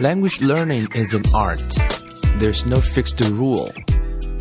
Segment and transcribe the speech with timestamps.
[0.00, 1.62] Language learning is an art.
[2.38, 3.72] There's no fixed rule.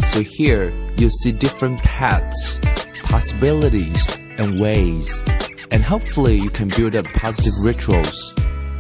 [0.08, 2.60] So here you see different paths,
[3.04, 5.24] possibilities, and ways.
[5.72, 8.34] And hopefully you can build up positive rituals.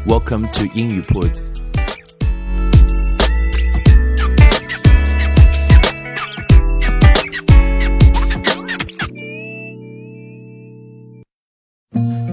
[0.05, 1.41] Welcome to 英语铺子。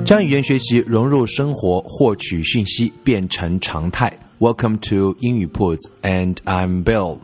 [0.04, 4.12] 将语言学习融入生活，获取讯息变成常态。
[4.38, 7.20] Welcome to 英语 Puts, and I'm Bill.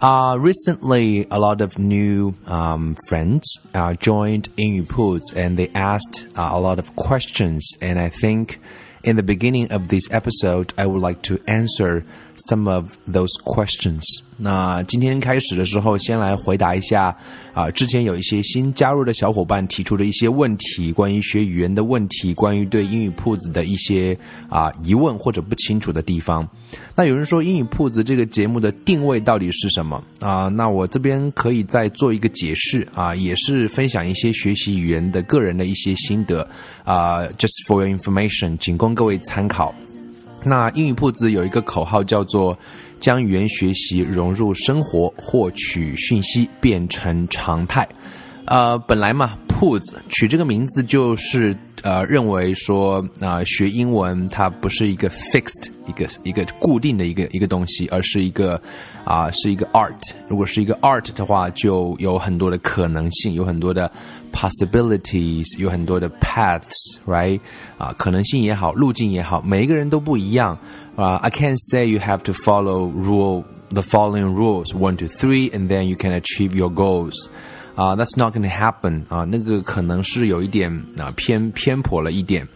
[0.00, 6.26] Uh, recently, a lot of new um, friends uh, joined 英语 Puts, and they asked
[6.36, 7.62] uh, a lot of questions.
[7.80, 8.58] And I think
[9.04, 12.04] in the beginning of this episode, I would like to answer
[12.49, 14.03] some of those questions.
[14.39, 17.15] 那今天开始的时候，先来回答一下
[17.53, 24.15] 啊，之前有一些新加入的小伙伴提出的一些问题，关于学语言的问题，关于对英语铺子的一些
[24.47, 26.47] 啊疑问或者不清楚的地方。
[26.95, 30.47] 那有人说英语铺子这个节目的定位到底是什么啊？
[30.49, 36.47] 那我这边可以再做一个解释啊，也是分享一些学习语言的个人的一些心得
[36.83, 39.73] 啊，just for your information，仅供各位参考。
[40.43, 42.57] 那英语铺子有一个口号叫做
[42.99, 47.87] “将语言学习融入生活，获取讯息变成常态”。
[48.45, 58.61] 呃，本来嘛，铺子取这个名字就是呃，认为说啊，学英文它不是一个 fixed 一个一个固定的一个一个东西，而是一个
[59.03, 60.13] 啊，是一个 art。
[60.29, 63.91] 如果是一个 art 的话，就有很多的可能性，有很多的
[64.32, 67.40] possibilities，有很多的 paths，right？
[67.78, 70.58] 啊，可能性也好，路径也好，每一个人都不一样
[70.96, 71.16] 啊。
[71.16, 75.84] I can't say you have to follow rule the following rules one two three and then
[75.84, 77.28] you can achieve your goals。
[77.74, 82.46] 啊、uh,，That's not going to happen 啊，那个可能是有一点啊偏偏颇了一点，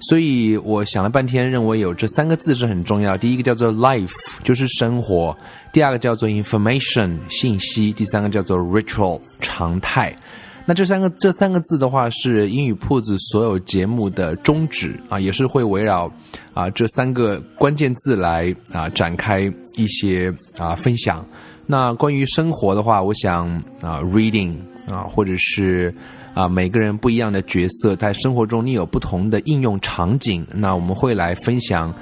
[0.00, 3.14] 所以我想了半天，认为有这三个字是很重要。
[3.14, 5.36] 第一个叫做 life，就是生活；
[5.70, 10.16] 第二个叫做 information，信息；第三个叫做 ritual，常态。
[10.65, 16.11] 那这三个这三个字的话，是英语铺子所有节目的宗旨啊，也是会围绕
[16.53, 21.25] 啊这三个关键字来啊展开一些啊分享。
[21.65, 23.47] 那关于生活的话，我想
[23.81, 24.55] 啊，reading
[24.87, 25.93] 啊，或者是
[26.35, 30.45] 啊，每个人不一样的角色，在生活中你有不同的应用场景。
[30.53, 31.93] 那我们会来分享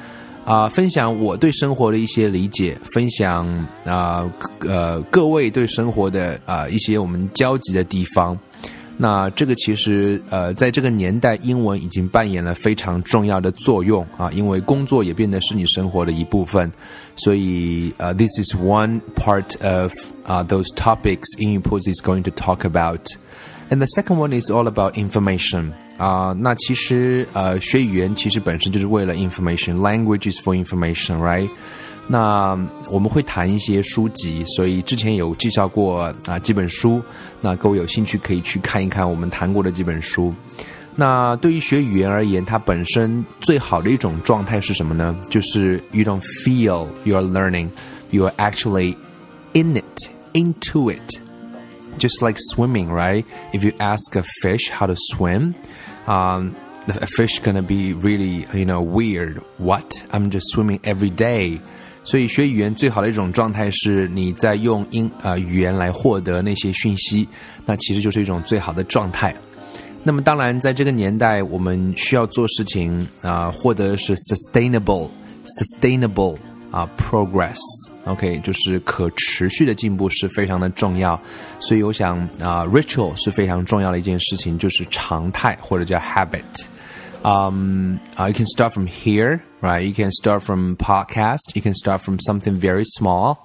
[0.44, 3.46] 啊，分享我对生活的一些理解，分享
[3.86, 4.30] 啊
[4.60, 8.38] 呃各位对生活的啊一些我们交集的地方。
[8.99, 16.71] 那这个其实呃，在这个年代，英文已经扮演了非常重要的作用啊，因为工作也变得是你生活的一部分，
[17.17, 19.93] 所以呃，this is one part of
[20.25, 23.01] 啊 those topics in Impulse is going to talk about.
[23.71, 25.73] And the second one is all about information.
[25.97, 29.77] 啊，那其实呃，学语言其实本身就是为了 information.
[29.79, 31.49] Language is for information, right?
[32.07, 32.59] 那
[32.91, 37.03] 我们会谈一些书籍，所以之前有介绍过啊几本书，
[37.41, 40.35] 那各位有兴趣可以去看一看我们谈过的几本书。
[40.95, 45.17] 那对于学语言而言，它本身最好的一种状态是什么呢？
[45.31, 47.71] 就是 you don't feel you are learning,
[48.11, 48.95] you are actually
[49.55, 51.19] in it, into it.
[51.99, 53.25] Just like swimming, right?
[53.53, 55.55] If you ask a fish how to swim,
[56.07, 56.55] um,
[56.87, 59.41] a fish gonna be really, you know, weird.
[59.59, 60.03] What?
[60.11, 61.61] I'm just swimming every day.
[62.08, 67.28] 所以学语言最好的一种状态是你在用英呃语言来获得那些讯息，
[67.66, 69.36] 那其实就是一种最好的状态。
[70.04, 75.10] 那么当然，在这个年代，我们需要做事情啊，获得的是 sustainable
[75.44, 76.38] sustainable
[76.72, 77.60] 啊 progress。
[78.06, 81.20] OK，就是可持续的进步是非常的重要。
[81.60, 86.42] 所以我想啊，ritual 是非常重要的一件事情，就是常态或者叫 habit。
[87.28, 89.86] Um, you can start from here, right?
[89.86, 91.54] You can start from podcast.
[91.56, 93.36] You can start from something very small.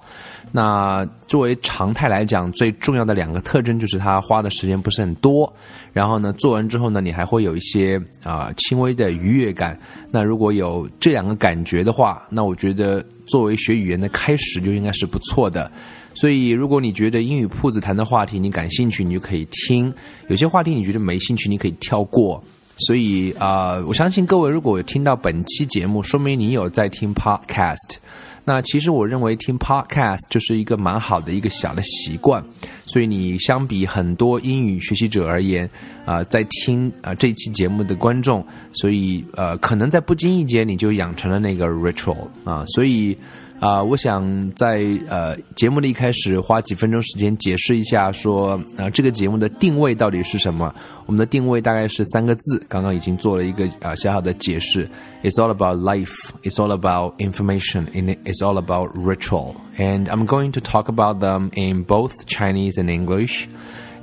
[0.53, 5.53] 那作为常态来讲，最重要的两个特征就是它花的时间不是很多。
[5.91, 9.77] 然后呢，做完之后呢，你还会有一些啊、轻微的愉悦感。
[10.09, 15.69] 那如果有这两个感觉的话，那我觉得作为学语言的开始就应该是不错的。
[16.13, 19.91] 所以，如果你觉得英语铺子谈的话题你感兴趣，你就可以听；
[20.29, 22.41] 有些话题你觉得没兴趣，你可以跳过。
[22.87, 27.97] 所以啊、我相信各位如果听到本期节目，说明你有在听 podcast。
[28.45, 32.43] 那其实我认为听 podcast 就是一个蛮好的一个小的习惯。
[32.85, 35.69] 所以你相比很多英语学习者而言，
[36.05, 43.17] 啊、在听啊、呃、这期节目的观众，所以呃，可能在不经意间你就养成了那个 ritual 啊，所以。
[43.62, 50.72] 啊，我想在呃节目的一开始花几分钟时间解释一下，说啊这个节目的定位到底是什么？
[51.06, 54.88] 我们的定位大概是三个字，刚刚已经做了一个啊小小的解释。
[55.24, 56.14] It's all about life.
[56.44, 57.86] It's all about information.
[57.92, 59.56] And it's all about ritual.
[59.76, 63.48] And I'm going to talk about them in both Chinese and English.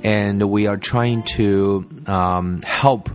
[0.02, 3.08] And we are trying to um, help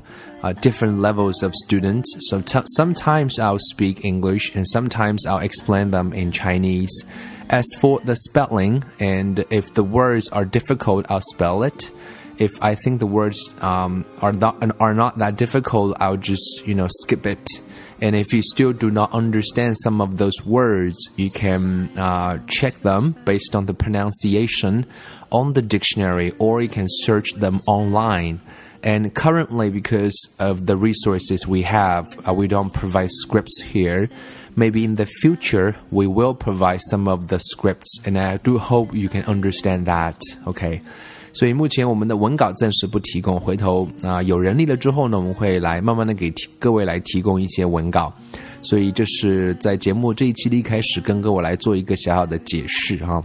[0.47, 2.09] uh, different levels of students.
[2.31, 2.43] So
[2.77, 7.05] sometimes I'll speak English and sometimes I'll explain them in Chinese.
[7.51, 11.91] As for the spelling, and if the words are difficult, I'll spell it.
[12.39, 16.75] If I think the words um, are not are not that difficult, I'll just you
[16.75, 17.49] know skip it.
[18.01, 22.75] And if you still do not understand some of those words, you can uh, check
[22.81, 24.87] them based on the pronunciation
[25.31, 28.41] on the dictionary, or you can search them online.
[28.86, 34.10] And currently, because of the resources we have, uh, we don't provide scripts here.
[34.56, 38.94] Maybe in the future, we will provide some of the scripts, and I do hope
[38.94, 40.16] you can understand that.
[40.44, 40.82] OK，
[41.32, 48.14] 所以目前我们的文稿暂时不提供，回头啊、呃、有人力了之后呢，我们会来慢慢的给各位来提供一些文稿。
[48.62, 53.24] 所以这是在节目这一期的一开始，跟各位来做一个小小的解释哈。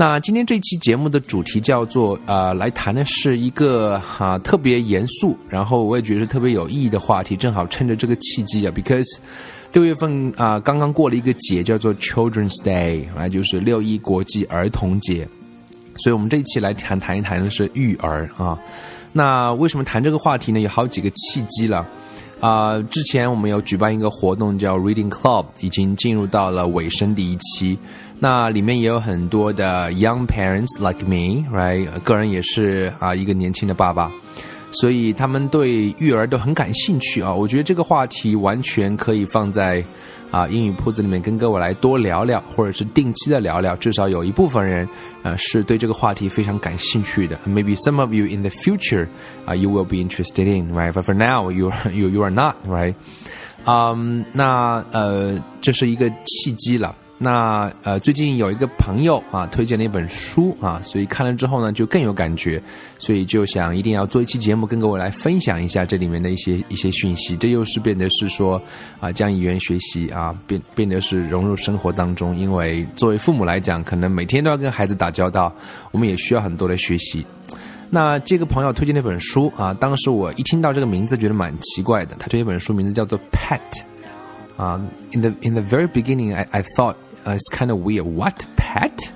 [0.00, 9.16] 那今天这期节目的主题叫做呃，来谈的是一个哈、特别严肃，然后我也觉得特别有意义的话题，正好趁着这个契机啊，because
[9.72, 15.26] 六月份啊、刚刚过了一个节叫做 Children's Day 啊，就是六一国际儿童节，
[15.96, 18.56] 所以我们这一期来谈谈一谈的是育儿啊。
[19.12, 20.60] 那为什么谈这个话题呢？
[20.60, 21.84] 有好几个契机了。
[22.38, 27.76] 啊、之前我们有举办一个活动叫 Reading Club，已经进入到了尾声第一期。
[28.20, 31.88] 那里面也有很多的 young parents like me，right？
[32.00, 34.10] 个人也是啊一个年轻的爸爸，
[34.72, 37.32] 所以他们对育儿都很感兴趣啊。
[37.32, 39.84] 我觉得这个话题完全可以放在
[40.32, 43.76] 啊英语铺子里面跟各位来多聊聊，或者是定期的聊聊。
[43.76, 44.88] 至少有一部分人
[45.22, 47.38] 啊是对这个话题非常感兴趣的。
[47.46, 49.06] Maybe some of you in the future
[49.46, 52.94] 啊 you will be interested in，right？But for now you you you are not，right？
[53.64, 56.96] 嗯，那呃这是一个契机了。
[57.20, 62.62] 那呃，最近有一个朋友啊推荐了一本书啊，所以看了之后呢，就更有感觉，
[62.96, 67.36] 所以就想一定要做一期节目跟各位来分享一下这里面的一些 一些讯息。
[67.36, 68.62] 这又是变得是说
[69.00, 75.52] 啊，将语言学习啊变变得是融入生活当中，因为作为父母来讲，可能每天都要跟孩子打交道，
[75.90, 77.26] 我们也需要很多的学习。
[77.90, 83.58] 那这个朋友推荐那本书啊，当时我一听到这个名字觉得蛮奇怪的，他推荐一本书名字叫做《Pet》
[84.62, 84.80] 啊
[85.10, 86.94] ，in the in the very beginning I I thought
[87.25, 88.05] uh, it's kind of weird.
[88.05, 89.11] What pet?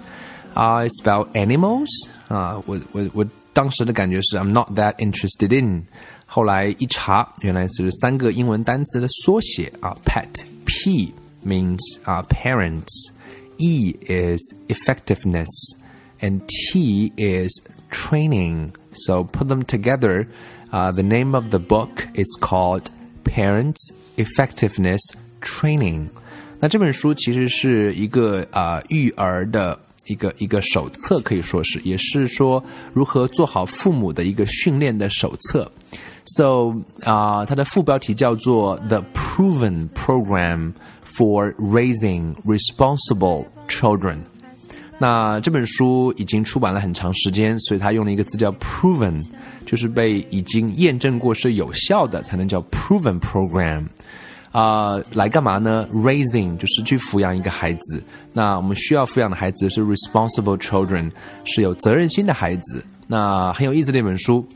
[0.55, 1.89] Uh, it's about animals.
[2.27, 5.85] 啊、uh,，我我我当时的感觉是 I'm not that interested in。
[6.25, 9.95] 后来一查，原来是三个英文单词的缩写啊。
[10.05, 11.13] Pet P
[11.45, 13.11] means 啊、uh, parents,
[13.57, 15.47] E is effectiveness,
[16.19, 17.61] and T is
[17.91, 18.71] training.
[18.91, 20.27] So put them together.
[20.71, 22.89] Uh, the name of the book is called
[23.23, 24.99] Parents Effectiveness
[25.39, 26.09] Training.
[26.62, 29.76] 那这本书其实是一个啊、育儿的
[30.06, 32.62] 一个一个手册，可以说是，也是说
[32.92, 35.68] 如何做好父母的一个训练的手册。
[36.24, 40.74] So 啊、它的副标题叫做 The Proven Program
[41.12, 44.18] for Raising Responsible Children。
[45.00, 49.20] 那这本书已经出版了很长时间，所以它用了一个字叫 proven，
[49.66, 53.84] 就是被已经验证过是有效的，才能叫 proven program。
[54.52, 58.02] 啊、来干嘛呢？Raising 就是去抚养一个孩子。
[58.32, 61.10] 那我们需要抚养的孩子是 responsible children，
[61.44, 62.84] 是有责任心的孩子。
[63.06, 64.46] 那很有意思的一本书。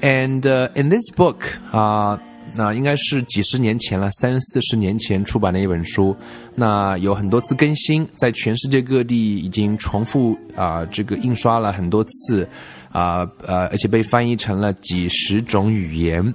[0.00, 1.36] And、in this book
[1.70, 2.20] 啊、
[2.54, 6.16] 那应该是几十年前了，三四十年前出版的一本书。
[6.54, 12.48] 那有很多次更新，在全世界各地已经重复啊、这个印刷了很多次
[12.93, 16.33] 啊呃，而且被翻译成了几十种语言。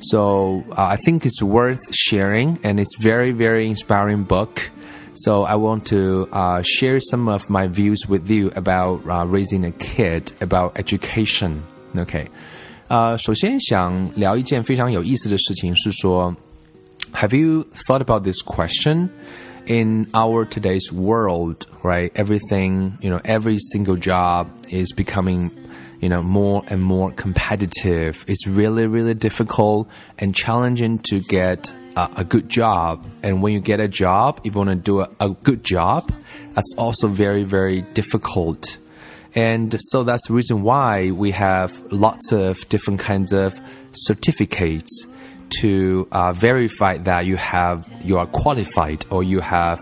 [0.00, 4.70] So uh, I think it's worth sharing, and it's very, very inspiring book.
[5.14, 9.64] So I want to uh, share some of my views with you about uh, raising
[9.64, 11.62] a kid, about education.
[11.98, 12.28] OK，
[12.88, 16.36] 呃，首先想聊一件非常有意思的事情，是说，
[17.14, 19.08] Have you thought about this question?
[19.66, 22.12] In our today's world, right?
[22.12, 25.50] Everything, you know, every single job is becoming
[26.01, 28.25] you know, more and more competitive.
[28.27, 33.05] It's really, really difficult and challenging to get a, good job.
[33.21, 36.11] And when you get a job, if you want to do a, a good job,
[36.53, 38.77] that's also very, very difficult.
[39.35, 43.59] And so that's the reason why we have lots of different kinds of
[43.91, 45.05] certificates
[45.61, 49.79] to uh, verify that you have you are qualified or you have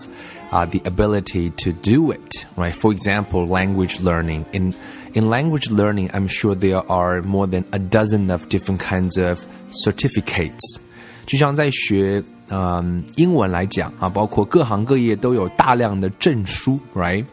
[0.51, 2.75] uh, the ability to do it, right?
[2.75, 4.45] For example, language learning.
[4.51, 4.75] In
[5.14, 9.38] in language learning, I'm sure there are more than a dozen of different kinds of
[9.72, 10.80] certificates.
[11.26, 17.24] 就像在学嗯英文来讲啊，包括各行各业都有大量的证书，right？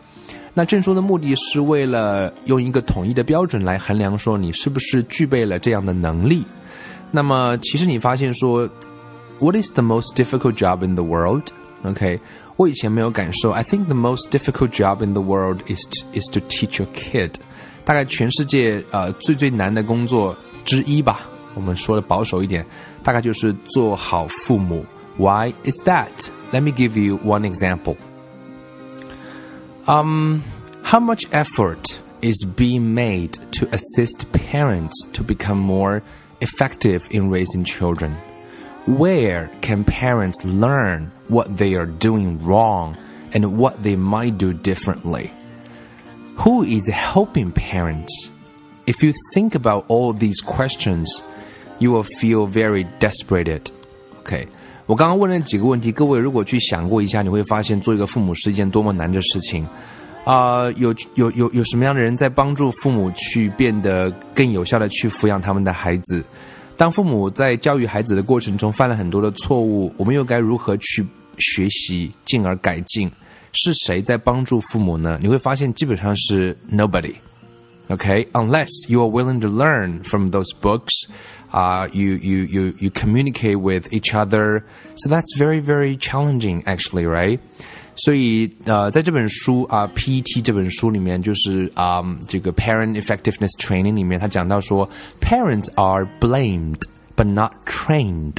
[0.54, 6.44] 那证书的目的是为了用一个统一的标准来衡量说你是不是具备了这样的能力。
[7.10, 8.70] 那么其实你发现说，
[9.40, 11.44] What is the most difficult job in the world?
[11.84, 12.20] OK，
[12.58, 13.52] 我以前没有感受。
[13.52, 17.32] I think the most difficult job in the world is to, is to teach your kid。
[17.86, 21.30] 大概全世界呃最最难的工作之一吧。
[21.54, 22.66] 我们说的保守一点，
[23.04, 24.86] 大概就是做好父母。
[25.18, 26.30] Why is that?
[26.52, 27.98] Let me give you one example.
[29.86, 30.42] Um,
[30.84, 36.02] how much effort is being made to assist parents to become more
[36.40, 38.16] effective in raising children?
[38.88, 42.96] Where can parents learn what they are doing wrong
[43.34, 45.32] and what they might do differently?
[46.39, 48.31] Who is helping parents?
[48.87, 51.07] If you think about all these questions,
[51.79, 53.67] you will feel very desperate.
[54.21, 54.47] OK，
[54.87, 59.67] 我刚刚问了几个问题，各位如果去想过一下，你会发现做一个父母是一件多么难的事情。
[60.25, 66.25] 啊、有有有有什么样的人在帮助父母去变得更有效的去抚养他们的孩子？
[66.77, 71.07] 当父母在教育孩子的过程中犯了很多的错误，我们又该如何去
[71.39, 73.11] 学习，进而改进？
[73.56, 75.18] 是谁在帮助父母呢？
[75.22, 80.94] 你会发现基本上是 nobody。Okay, unless you are willing to learn from those books,
[81.52, 84.64] uh, you, you, you, you communicate with each other.
[84.96, 87.40] So that's very, very challenging, actually, right?
[87.96, 94.90] 所以呃，在这本书啊，PET 这本书里面，就是啊、um, 这个 Parent Effectiveness Training 里面，他讲到说，
[95.20, 96.80] Parents are blamed
[97.18, 98.36] but not trained。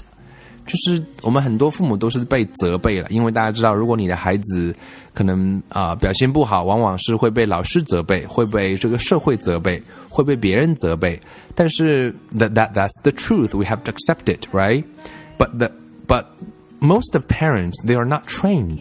[0.65, 4.75] 就是我们很多父母都是被责备了，因为大家知道，如果你的孩子
[5.17, 11.21] 可能啊、呃、表现不好，往往是会被老师责备，会被这个社会责备，会被别人责备。
[11.55, 13.57] 但是 that that that's the truth.
[13.57, 14.85] We have to accept it, right?
[15.39, 15.71] But the
[16.07, 16.27] but
[16.81, 18.81] most of parents they are not trained.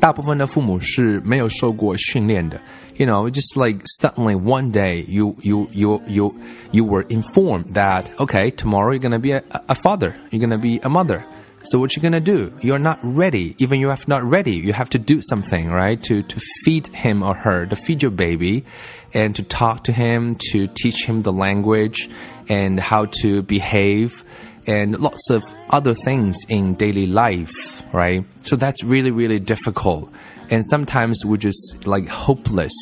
[0.00, 2.60] 大部分的父母是没有受过训练的。
[2.96, 6.32] You know, just like suddenly one day you you you you
[6.70, 10.78] you were informed that okay, tomorrow you're gonna be a, a father, you're gonna be
[10.82, 11.22] a mother.
[11.69, 12.51] So what you're gonna do?
[12.61, 13.55] You're not ready.
[13.59, 16.01] Even you have not ready, you have to do something, right?
[16.03, 18.65] To to feed him or her, to feed your baby,
[19.13, 22.09] and to talk to him, to teach him the language
[22.47, 24.23] and how to behave
[24.65, 28.25] and lots of other things in daily life, right?
[28.43, 30.11] So that's really, really difficult.
[30.49, 32.73] And sometimes we're just like hopeless,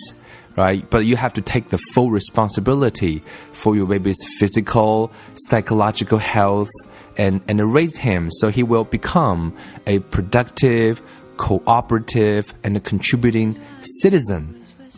[0.56, 0.90] right?
[0.90, 6.70] But you have to take the full responsibility for your baby's physical, psychological health
[7.17, 9.53] and, and raise him so he will become
[9.87, 10.97] a productive,
[11.37, 13.55] cooperative, and contributing
[14.03, 14.45] citizen.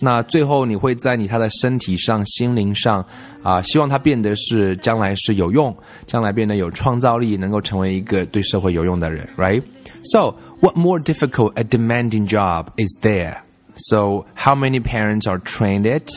[0.00, 3.04] 那最后你会在你他的身体上、心灵上
[3.42, 5.74] 啊，希望他变得是将来是有用，
[6.06, 9.62] 将来变得有创造力，能够成为一个对社会有用的人，right?
[10.02, 13.36] So, what more difficult a demanding job is there?
[13.76, 16.10] So, how many parents are trained it?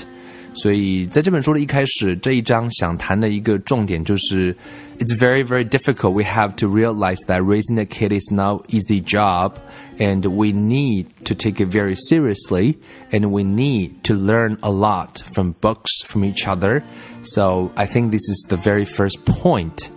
[0.54, 4.56] 所以在这本书的一开始，这一章想谈的一个重点就是
[5.01, 6.13] ，it's very very difficult.
[6.13, 9.60] We have to realize that raising a kid is not easy job,
[10.00, 12.77] and we need to take it very seriously,
[13.12, 16.84] and we need to learn a lot from books from each other.
[17.24, 19.89] So I think this is the very first point.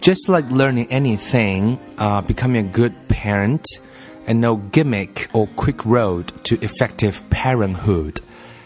[0.00, 3.66] Just like learning anything, uh, becoming a good parent,
[4.26, 8.20] and no gimmick or quick road to effective parenthood.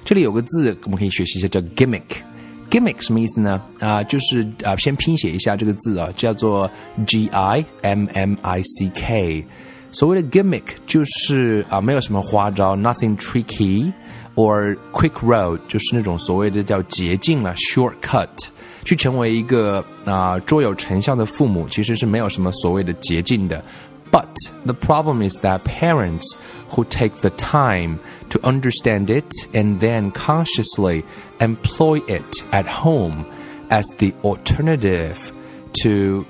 [0.05, 2.23] 这里有个字我们可以学习一下，叫 gimmick。
[2.70, 3.62] Gimmick 什么意思呢？
[3.80, 6.70] 啊、就是啊、先拼写一下这个字啊，叫做
[7.06, 9.46] G I M M I C K。
[9.92, 13.92] 所谓的 gimmick 就是啊、没有什么花招，nothing tricky
[14.36, 18.28] or quick road，就是那种所谓的叫捷径了，shortcut。
[18.84, 23.62] 去成为一个啊、卓有成效的父母，其实是没有什么所谓的捷径的。
[24.11, 24.35] But
[24.67, 26.37] the problem is that parents
[26.71, 31.05] who take the time to understand it and then consciously
[31.41, 33.25] employ it at home
[33.71, 35.33] as the alternative
[35.83, 36.27] to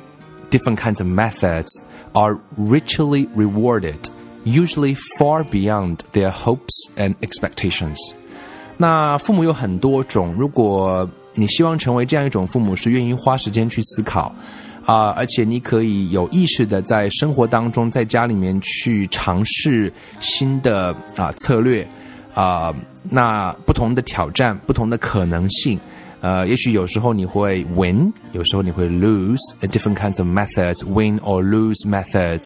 [0.51, 1.69] different kinds of methods
[2.15, 4.09] are richly rewarded,
[4.45, 7.99] usually far beyond their hopes and expectations.
[8.77, 14.33] 那父母有很多种，如果你希望成为这样一种父母，是愿意花时间去思考。
[14.88, 19.92] 啊、而且你可以有意识的在生活当中，在家里面去尝试
[20.22, 21.86] 新的啊、策略
[22.34, 25.78] 啊、那不同的挑战，不同的可能性。
[26.22, 32.46] 呃，也许有时候你会 win，有时候你会 lose，different kinds of methods，win or lose methods。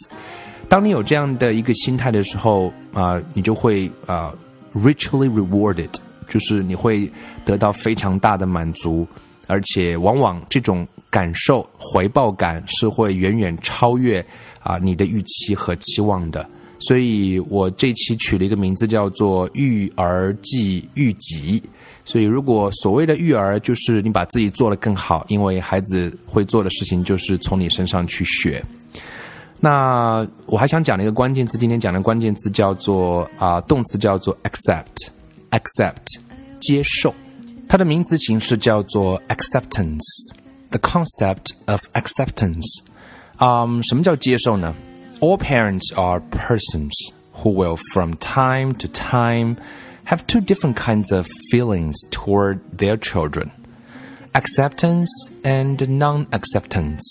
[0.67, 4.33] 当你有这样的一个心态的时候啊、你就会啊、
[4.73, 5.93] richly rewarded，
[6.27, 7.07] 就是你会
[7.45, 9.07] 得到非常大的满足，
[9.51, 14.25] 而且往往这种感受回报感是会远远超越
[14.61, 16.47] 啊、你的预期和期望的。
[16.79, 21.61] 所以我这期取了一个名字叫做“育儿即育己”。
[22.03, 28.63] 所以，如果所谓的育儿，就是你把自己做得更好，因为孩子会做的事情就是从你身上去学。
[29.59, 36.19] 那我还想讲的一个关键字，今天讲的关键字叫做啊、动词叫做 accept，accept
[36.59, 37.13] 接受，
[37.70, 42.64] 它的名词形式叫做 acceptance，the concept of acceptance。
[43.36, 44.74] 啊、什么叫接受呢？
[45.20, 46.92] All parents are persons
[47.34, 49.56] who will, from time to time,
[50.06, 53.50] have two different kinds of feelings toward their children
[54.32, 55.08] acceptance
[55.42, 57.02] and non acceptance.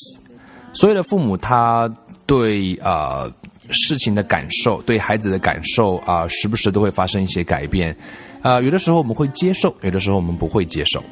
[0.74, 1.94] 所有的父母他
[2.26, 3.32] 对呃
[3.70, 7.96] 事情的感受，对孩子的感受啊、时不时都会发生一些改变。
[8.43, 11.03] 啊，有的时候我们会接受，有的时候我们不会接受。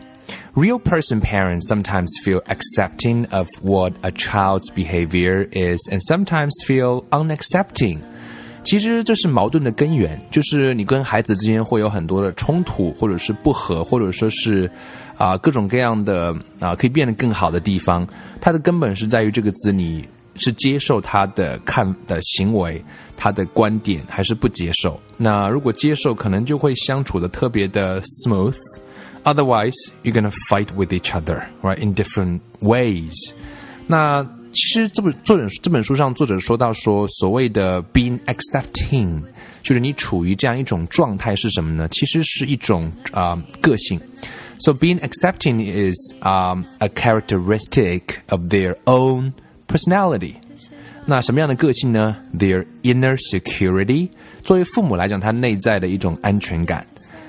[0.54, 7.04] Real person parents sometimes feel accepting of what a child's behavior is, and sometimes feel
[7.11, 7.99] unaccepting.
[8.64, 14.70] 其实这是矛盾的根源，就是你跟孩子之间会有很多的冲突，或者是不和，或者说是
[15.16, 18.06] 啊、各种各样的啊、可以变得更好的地方。
[18.40, 22.82] 它的根本是在于这个字，你是接受他的看的行为，
[23.17, 25.00] 他的观点，还是不接受？
[25.17, 31.81] 那如果接受，可能就会相处的特别的 smooth。Otherwise, you're gonna fight with each other, right?
[31.81, 33.13] In different ways.
[33.88, 39.24] 那其实这本作者这本书上作者说到说，所谓的 being accepting，
[39.62, 41.88] 就是你处于这样一种状态是什么呢？
[41.89, 44.00] 其实是一种啊、个性。
[44.60, 49.33] So being accepting is um, a characteristic of their own
[49.67, 50.36] personality.
[51.07, 52.15] 那什么样的个性呢？
[52.38, 54.10] Their inner security，
[54.43, 56.86] 作为父母来讲，他内在的一种安全感。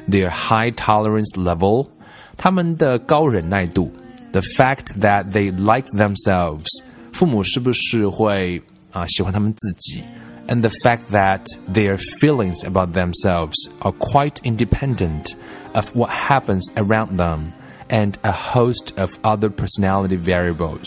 [0.08, 1.88] Their high tolerance level，
[2.36, 3.90] 他们的高忍耐度。
[4.32, 6.66] The fact that they like themselves，
[7.12, 10.02] 父母是不是会啊、喜欢他们自己？
[10.46, 11.40] And the fact that
[11.72, 15.32] their feelings about themselves are quite independent
[15.72, 17.52] of what happens around them
[17.88, 20.86] and a host of other personality variables.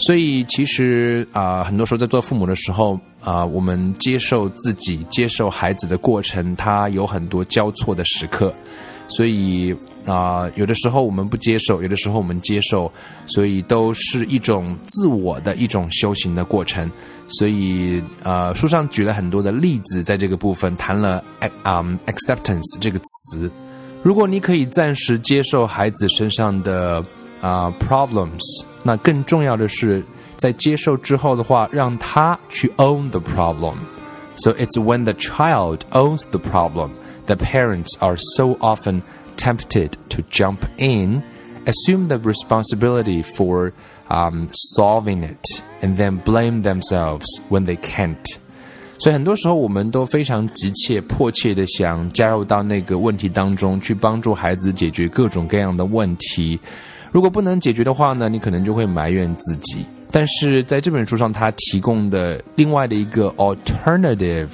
[0.00, 8.52] 所以其实啊、很多时候在做父母的时候啊、我们接受自己、接受孩子的过程，它有很多交错的时刻。
[9.08, 12.90] 所以啊、有的时候我们不接受，有的时候我们接受，
[13.26, 16.90] 所以都是一种自我的一种修行的过程。
[17.28, 21.22] 所以呃，书上举了很多的例子，在这个部分谈了
[21.62, 23.50] 啊、嗯 acceptance 这个词。
[24.02, 27.04] 如果你可以暂时接受孩子身上的
[27.41, 30.03] 啊、problems，那更重要的是
[30.35, 36.91] 在接受之后的话，让他去 own the problem。So it's when the child owns the problem
[37.27, 39.03] that parents are so often
[39.37, 41.21] tempted to jump in,
[41.65, 43.71] assume the responsibility for
[44.09, 48.37] um, solving it, and then blame themselves when they can't.
[48.97, 56.59] 所以很多时候，我们都非常急切、迫切的想加入到那个问题当中，去帮助孩子解决各种各样的问题。
[57.11, 59.85] 如果不能解决的话呢，你可能就会埋怨自己。
[60.11, 64.47] 但是在这本书上，他提供的另外的一个 alternative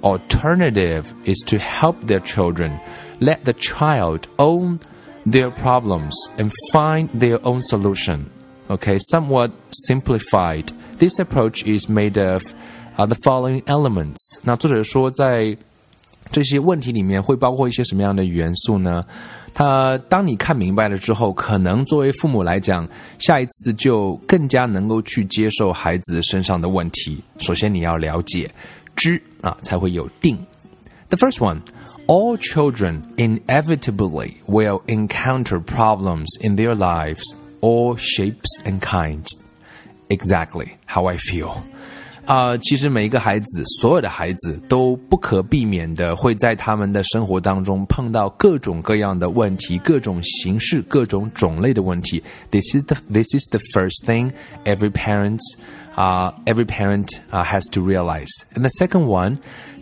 [0.00, 2.72] alternative is to help their children,
[3.20, 4.78] let the child own
[5.26, 8.26] their problems and find their own solution.
[8.68, 9.50] Okay, somewhat
[9.86, 10.70] simplified.
[10.98, 12.42] This approach is made of
[12.96, 14.16] uh, the following elements.
[14.42, 15.56] 那作者说，在
[16.30, 19.04] 这些问题里面会包括一些什么样的元素呢？
[19.56, 22.88] 他当你看明白了之后，可能作为父母来讲，
[23.18, 27.22] 下一次就更加能够去接受孩子身上的问题。
[27.38, 28.50] 首先你要了解
[28.96, 30.38] 知啊，才会有定。
[31.10, 31.60] The first one,
[32.06, 37.22] all children inevitably will encounter problems in their lives,
[37.60, 39.32] all shapes and kinds.
[40.08, 41.62] Exactly how I feel.
[42.26, 52.22] 啊、其实每一个孩子，所有的孩子都不可避免的会在他们的生活当中碰到各种各样的问题，各种形式、各种种类的问题。
[52.50, 54.30] This is the this is the first thing
[54.64, 55.40] every parent,
[55.96, 58.30] uh, every parent uh, has to realize.
[58.54, 59.38] And the second one,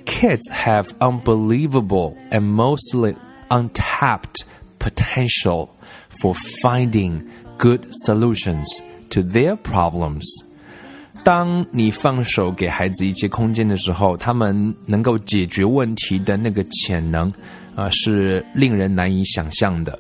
[0.07, 3.17] kids have unbelievable and mostly
[3.51, 4.45] untapped
[4.79, 5.69] potential
[6.23, 7.29] for finding
[7.59, 8.67] good solutions
[9.11, 10.25] to their problems.
[11.26, 17.34] 当你放手给孩子一些空间的时候，他们能够解决问题的那个潜能，
[17.74, 19.98] 啊、是令人难以想象的。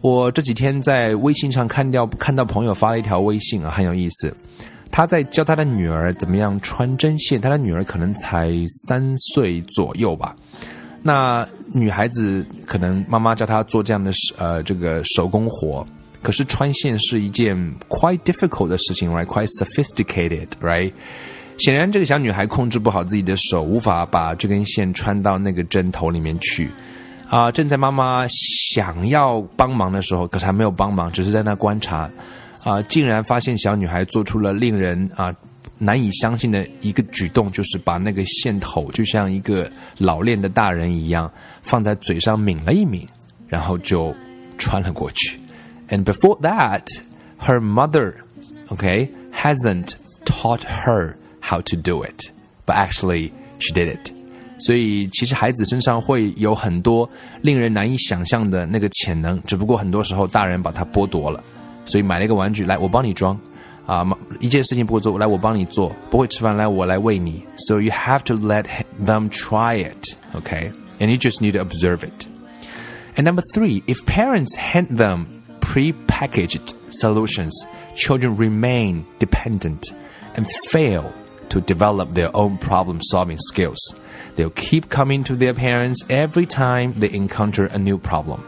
[0.00, 4.36] 我这几天在微信上看到看到朋友发了一条微信啊，很有意思。
[4.90, 7.40] 他在教他的女儿怎么样穿针线。
[7.40, 8.52] 他的女儿可能才
[8.88, 10.34] 三岁左右吧。
[11.00, 15.86] 那女孩子可能妈妈教她做这样的呃这个手工活，
[16.26, 17.56] 可是穿线是一件
[17.88, 20.92] quite difficult 的事情，right？quite sophisticated，right？
[21.56, 26.68] 显然这个小女孩控制不好自己的手，无法把这根线穿到那个针头里面去。
[27.28, 32.10] 啊，正在妈妈想要帮忙的时候，可是还没有帮忙，只是在那观察。
[32.64, 35.32] 啊，竟然发现小女孩做出了令人啊。
[35.78, 41.30] 难以相信的一个举动，就是把那个线头就像一个老练的大人一样，
[41.62, 43.06] 放在嘴上抿了一抿，
[43.46, 44.12] 然后就
[44.58, 45.38] 穿了过去。
[45.89, 46.87] And before that,
[47.37, 48.15] her mother,
[48.69, 49.95] okay, hasn't
[50.25, 52.31] taught her how to do it,
[52.65, 54.11] but actually she did it.
[54.59, 57.09] 所以其实孩子身上会有很多
[57.41, 61.43] 令人难以想象的那个潜能，只不过很多时候大人把它剥夺了。
[61.83, 63.37] 所以买了一个玩具，来，我帮你装。
[63.87, 64.07] 啊，
[64.39, 67.43] 一件事情不会做，来我帮你做；不会吃饭，来我来喂你。
[67.67, 68.65] So you have to let
[69.03, 70.71] them try it, okay?
[70.99, 72.27] And you just need to observe it.
[73.15, 75.25] And number three, if parents hand them
[75.65, 77.51] pre-packaged solutions,
[77.95, 79.93] children remain dependent
[80.35, 81.11] and fail
[81.49, 83.79] to develop their own problem-solving skills.
[84.35, 88.39] They'll keep coming to their parents every time they encounter a new problem.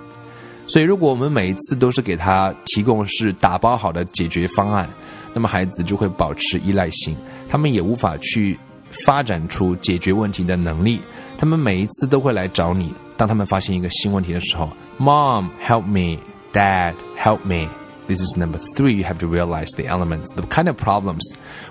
[0.65, 4.89] 所以，如果我们每一次都是给他提供是打包好的解决方案，
[5.34, 7.17] 那么孩子就会保持依赖性，
[7.49, 8.58] 他们也无法去
[8.89, 11.02] 发展出解决问题的能力。
[11.38, 16.17] 他们每一次都会来找你，当他们发现一个新问题的时候，Mom help me,
[16.52, 17.69] Dad help me.
[18.08, 18.93] This is number three.
[18.95, 21.23] You have to realize the elements, the kind of problems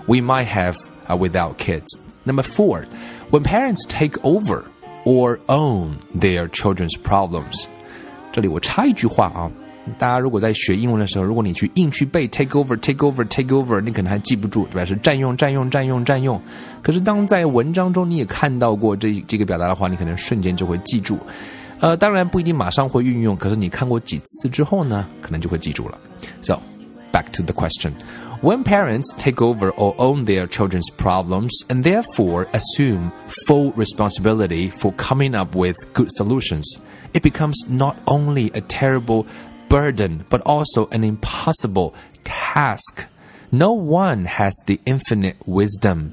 [0.07, 0.75] we might have
[1.07, 1.95] uh, without kids.
[2.25, 2.85] Number four,
[3.29, 4.65] when parents take over
[5.05, 7.67] or own their children's problems.
[8.31, 9.51] 这里我插一句话啊，
[9.99, 14.85] 大家如果在学英文的时候，如果你去硬去背 take over take over take over，你可能还记不住，对吧？
[14.85, 16.41] 是占用占用占用占用。
[16.81, 21.19] 可是当在文章中你也看到过这这个表达的话，你可能瞬间就会记住。
[21.79, 25.97] 呃，当然不一定马上会运用，可是你看过几次之后呢，可能就会记住了。
[26.41, 26.61] So
[27.11, 27.93] back to the question.
[28.41, 33.11] When parents take over or own their children's problems and therefore assume
[33.47, 36.63] full responsibility for coming up with good solutions,
[37.13, 39.25] it becomes not only a terrible
[39.69, 41.93] burden, but also an impossible
[42.25, 43.05] task.
[43.49, 46.11] No one has the infinite wisdom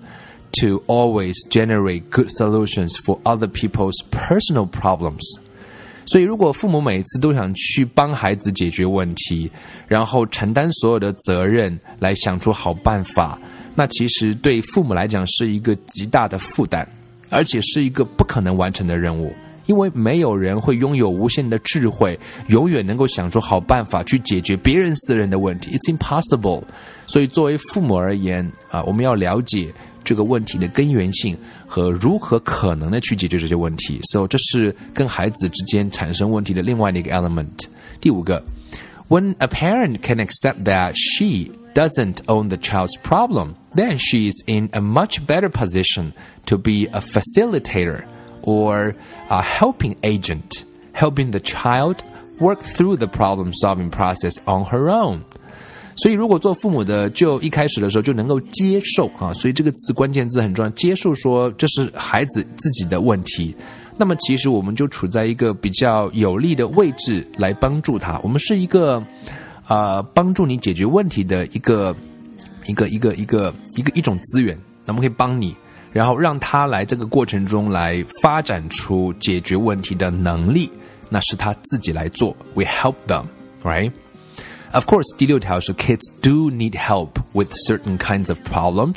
[0.60, 5.22] to always generate good solutions for other people's personal problems.
[6.05, 9.49] 所以，如果父母每次都想去帮孩子解决问题，
[9.87, 13.39] 然后承担所有的责任，来想出好办法，
[13.73, 16.87] 那其实对父母来讲是一个极大的负担，
[17.29, 19.33] 而且是一个不可能完成的任务。
[19.65, 25.75] 因为没有人会拥有无限的智慧，永远能够想出好办法去解决别人私人的问题。
[25.75, 26.61] It's impossible。
[27.07, 29.73] 所以，作为父母而言啊，我们要了解
[30.04, 34.00] 这个问题的根源性和如何可能的去解决这些问题。
[34.12, 37.66] So，这是跟孩子之间产生问题的另外的一个 element。
[38.00, 38.42] 第五个，
[39.08, 44.68] When a parent can accept that she doesn't own the child's problem, then she is in
[44.72, 46.12] a much better position
[46.46, 48.02] to be a facilitator
[48.42, 48.94] or
[49.28, 51.96] a helping agent, helping the child
[52.38, 55.24] work through the problem solving process on her own.
[55.97, 63.55] 所以，如果做父母的就一开始的时候就能够接受啊，所以这个字关键字很重要，接受说这是孩子自己的问题，
[63.97, 68.19] 那么其实我们就处在一个比较有利的位置来帮助他。
[68.23, 69.01] 我们是一个
[69.67, 71.95] 呃帮助你解决问题的一个
[72.67, 75.55] 一个一个一个一个一种资源，那么可以帮你
[75.93, 80.69] 然后让他来这个过程中来发展出解决问题的能力，
[81.09, 82.35] 那是他自己来做。
[82.53, 83.27] We help them,
[83.63, 83.93] right?
[84.74, 88.96] Of course, 第六条是 kids do need help with certain kinds of problems,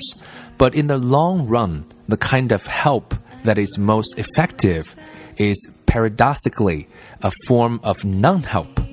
[0.57, 4.95] but in the long run, the kind of help that is most effective
[5.37, 6.87] is paradoxically
[7.21, 8.86] a form of non-help.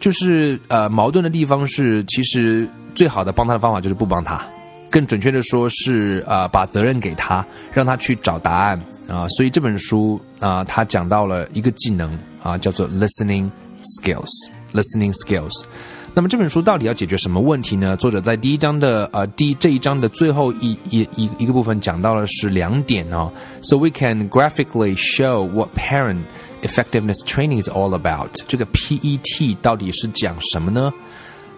[0.00, 4.42] 就是呃矛盾的地方是，其实最好的帮他的方法就是不帮他，
[4.90, 9.28] 更准确的说是啊把责任给他，让他去找答案啊。
[9.28, 13.50] 所以这本书啊，他讲到了一个技能啊，叫做 listening
[13.82, 15.64] skills，listening skills。
[16.13, 17.95] 那么这本书到底要解决什么问题呢？
[17.97, 23.29] 作者在第一章的呃第这一章的最后一一一一个部分讲到的是两点哦。
[23.61, 26.23] So we can graphically show what parent
[26.61, 28.31] effectiveness training is all about。
[28.47, 30.93] 这个 PET 到底是讲什么呢？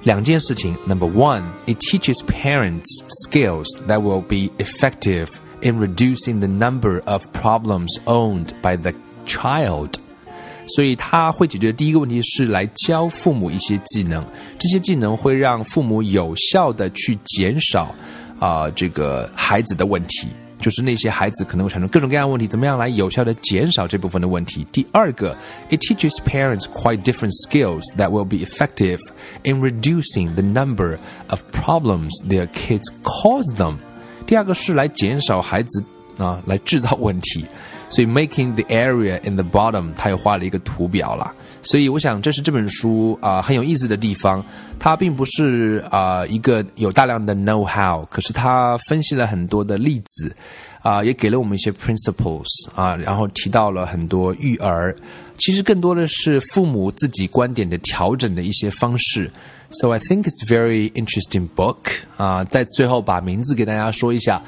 [0.04, 0.76] 两件事情。
[0.88, 2.86] Number one, it teaches parents
[3.26, 5.28] skills that will be effective
[5.62, 8.94] in reducing the number of problems owned by the
[9.28, 10.00] child.
[10.67, 14.25] 所以他会解决的第一个问题是来教父母一些技能，
[14.59, 17.95] 这些技能会让父母有效的去减少
[18.39, 20.27] 啊、这个孩子的问题，
[20.59, 24.67] 就是那些孩子可能会产生各种各样问题，怎么样来有效的减少这部分的问题。
[24.73, 25.37] 第二个
[25.71, 28.99] ，it teaches parents quite different skills that will be effective
[29.45, 30.99] in reducing the number
[31.29, 33.77] of problems their kids cause them。
[34.27, 35.85] 第二个是来减少孩子
[36.19, 37.45] 啊来制造问题。
[37.93, 41.31] 所以 making the area in the bottom，他又画了一个图表了。
[41.61, 44.43] 所以我想这是这本书啊、很有意思的地方。
[44.79, 50.35] 它并不是啊、一个有大量的 know how，可是它分析了很多的例子
[50.81, 54.97] 啊、也给了我们一些 principles 啊、然后提到了很多育儿。
[55.37, 59.31] 其实更多的是父母自己观点的调整的一些方式。
[59.71, 61.77] So I think it's very interesting book
[62.17, 64.43] 啊、在最后把名字给大家说一下。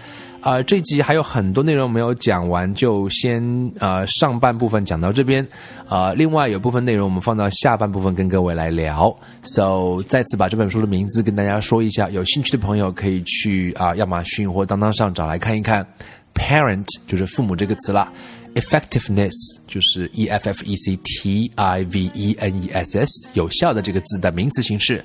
[0.45, 3.43] 啊、这集还有很多内容没有讲完，就先
[3.79, 5.49] 呃上半部分讲到这边，
[5.89, 9.17] 啊、另外有部分内容我们放到下半部分跟各位来聊。
[9.43, 15.87] So 再次把这本书的名字跟大家说一下，有兴趣的朋友可以去啊、亚马逊或当当上找来看一看。
[16.35, 18.13] Parent 就是父母这个词啦
[18.55, 19.33] ，effectiveness
[19.67, 25.03] 就是 e f f e c t i v e n e s s 有效的这个字的名词形式。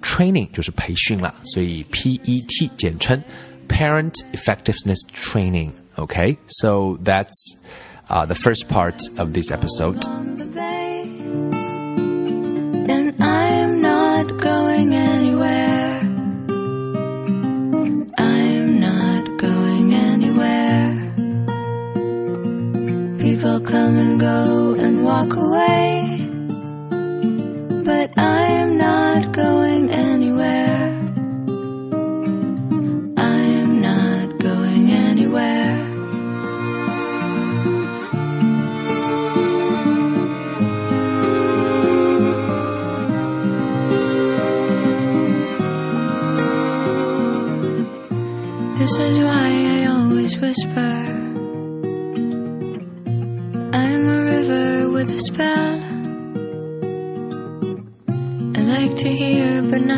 [0.00, 3.22] Training 就是培训了，所以 P E T 简称。
[3.70, 5.72] Parent effectiveness training.
[5.96, 7.40] Okay, so that's
[8.10, 10.04] uh, the first part of this episode.
[23.20, 26.09] People come and go and walk away.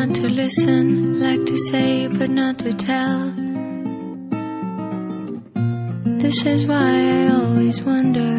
[0.06, 3.30] Not to listen, like to say but not to tell.
[6.22, 8.34] This is why I always wonder.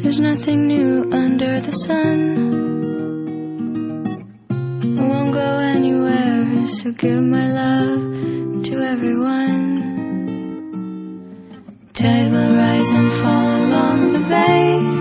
[0.00, 2.18] There's nothing new under the sun.
[4.98, 9.64] I won't go anywhere, so give my love to everyone.
[11.92, 14.93] Tide will rise and fall along the bay.